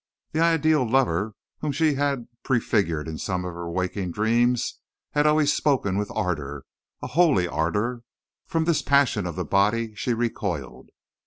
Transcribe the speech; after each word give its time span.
The 0.31 0.39
ideal 0.39 0.83
lover 0.83 1.35
whom 1.59 1.71
she 1.71 1.93
had 1.93 2.25
prefigured 2.41 3.07
in 3.07 3.19
some 3.19 3.45
of 3.45 3.53
her 3.53 3.69
waking 3.69 4.11
dreams 4.13 4.79
had 5.11 5.27
always 5.27 5.53
spoken 5.53 5.95
with 5.95 6.09
ardor 6.15 6.65
a 7.03 7.07
holy 7.09 7.47
ardor. 7.47 8.01
From 8.47 8.65
this 8.65 8.81
passion 8.81 9.27
of 9.27 9.35
the 9.35 9.45
body 9.45 9.93
she 9.93 10.15
recoiled. 10.15 10.89